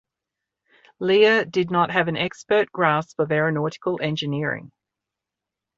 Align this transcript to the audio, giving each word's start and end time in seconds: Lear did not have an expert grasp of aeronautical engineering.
Lear 0.99 1.45
did 1.45 1.69
not 1.69 1.91
have 1.91 2.07
an 2.07 2.17
expert 2.17 2.71
grasp 2.71 3.19
of 3.19 3.31
aeronautical 3.31 3.99
engineering. 4.01 4.71